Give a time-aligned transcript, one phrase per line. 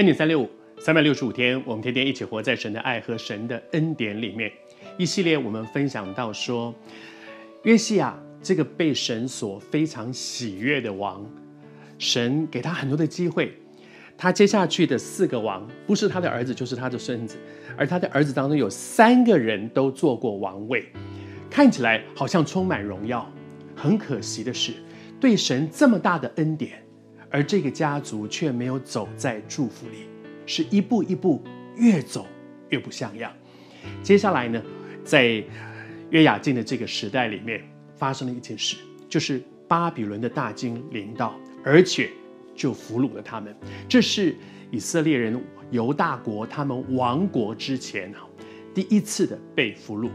[0.00, 0.48] 恩典三六五，
[0.78, 4.50] 三百六十五天，我们天天一起活在神的爱和神的恩典里面。
[4.96, 6.74] 一系列我们分享到说，
[7.64, 11.22] 约西亚这个被神所非常喜悦的王，
[11.98, 13.52] 神给他很多的机会。
[14.16, 17.36] 他接下去的四个王，不是他的儿子，就是他的孙子。
[17.76, 20.86] 而他的儿子当中有三个人都做过王位，
[21.50, 23.30] 看起来好像充满荣耀。
[23.76, 24.72] 很可惜的是，
[25.20, 26.82] 对神这么大的恩典。
[27.30, 30.08] 而这个家族却没有走在祝福里，
[30.46, 31.42] 是一步一步
[31.76, 32.26] 越走
[32.70, 33.32] 越不像样。
[34.02, 34.62] 接下来呢，
[35.04, 35.42] 在
[36.10, 37.62] 约雅敬的这个时代里面，
[37.96, 38.76] 发生了一件事，
[39.08, 42.10] 就是巴比伦的大军临到，而且
[42.54, 43.54] 就俘虏了他们。
[43.88, 44.34] 这是
[44.70, 48.12] 以色列人犹大国他们亡国之前，
[48.74, 50.10] 第一次的被俘虏。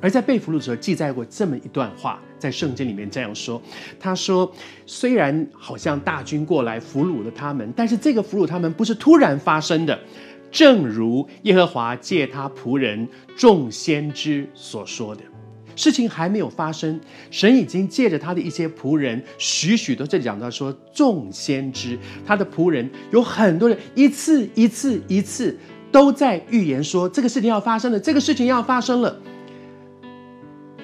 [0.00, 3.60] 而在被俘虏的时候，记载过这么一段话，在圣经里面这样说
[3.98, 4.50] ：“他说，
[4.86, 9.98] 虽然好像大军过来俘虏了他们，但是这个俘虏他们不是突然发生的，
[10.52, 15.22] 正如耶和华借他仆人众先知所说的，
[15.74, 17.00] 事情还没有发生，
[17.32, 25.58] 神已经借着他的一些仆人，许许多这讲到说众先知，他的仆人有很多人，一次一次一次
[25.90, 29.20] 都在预言说这个事情要发生了，这个事情要发生了。”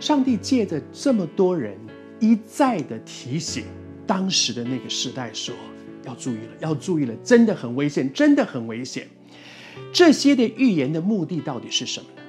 [0.00, 1.78] 上帝借着这么多人
[2.18, 3.64] 一再的提醒
[4.06, 5.54] 当时的那个时代说
[6.04, 9.06] ：“要注意了，要注意了，真的很危险，真的很危险。”
[9.92, 12.22] 这些的预言的目的到底是什么呢？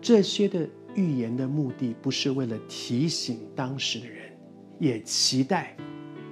[0.00, 4.32] 这些的预言的目的不是为了提醒当时的人，
[4.80, 5.76] 也期待。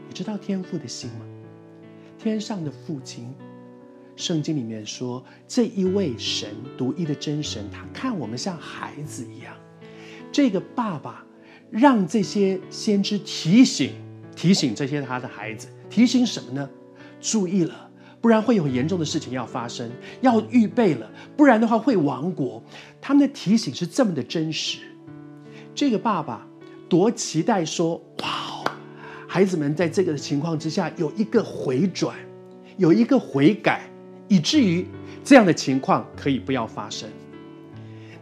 [0.08, 1.26] 你知道天父的心吗？
[2.18, 3.32] 天上的父亲，
[4.16, 9.54] 圣经里面说，这一位神独一的真神，他看我们像孩子一样。
[10.32, 11.24] 这个爸爸
[11.70, 13.92] 让这些先知提醒
[14.36, 16.68] 提醒这些他的孩子，提醒什么呢？
[17.20, 19.90] 注意了，不然会有严重的事情要发生，
[20.22, 22.62] 要预备了，不然的话会亡国。
[23.00, 24.78] 他们的提醒是这么的真实。
[25.74, 26.46] 这个爸爸
[26.88, 28.64] 多期待说：“哇，
[29.26, 32.16] 孩子们在这个的情况之下有一个回转，
[32.78, 33.82] 有一个悔改，
[34.28, 34.86] 以至于
[35.22, 37.08] 这样的情况可以不要发生。”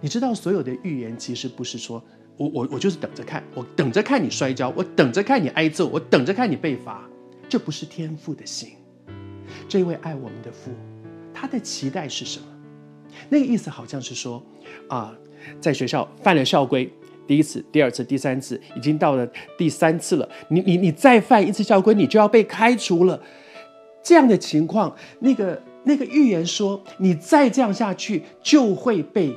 [0.00, 2.02] 你知道，所有的预言其实不是说
[2.36, 7.08] 我我我就是等着看，我等着看你摔跤，我等着看你挨揍，我等着看你被罚，
[7.48, 8.70] 这不是天父的心。
[9.68, 10.70] 这位爱我们的父，
[11.34, 12.46] 他的期待是什么？
[13.28, 14.40] 那个意思好像是说，
[14.88, 15.12] 啊，
[15.60, 16.88] 在学校犯了校规，
[17.26, 23.20] 第一次、第二次、第三次，已经到了第三次了，你你你再犯一次校规，你就要被开除了。
[24.00, 29.34] 这样的情况，那个那个预言说，你再这样下去就会被。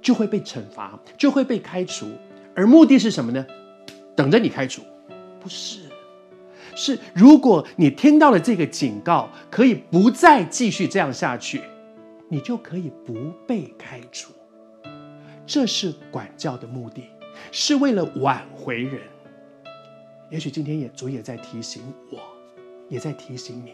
[0.00, 2.06] 就会被惩罚，就会被开除，
[2.54, 3.46] 而目的是什么呢？
[4.16, 4.82] 等着你开除，
[5.40, 5.80] 不是，
[6.74, 11.62] 是如果你听到了这个警告，可以不再继续这样下去，
[12.28, 13.14] 你就可以不
[13.46, 14.32] 被开除。
[15.46, 17.04] 这是管教的目的，
[17.50, 19.00] 是为了挽回人。
[20.30, 22.18] 也许今天也主也在提醒我，
[22.88, 23.72] 也在提醒你，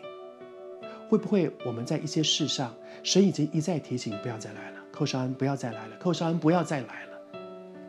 [1.08, 4.75] 会不会我们在一些事上，神已经一再提醒，不要再来了。
[4.96, 7.20] 寇少安不要再来了，寇少安不要再来了。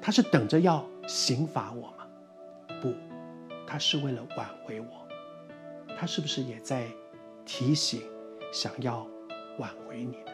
[0.01, 2.05] 他是等着要刑罚我吗？
[2.81, 2.93] 不，
[3.65, 4.87] 他是为了挽回我。
[5.97, 6.85] 他是不是也在
[7.45, 8.01] 提醒，
[8.51, 9.07] 想要
[9.57, 10.31] 挽回你呢？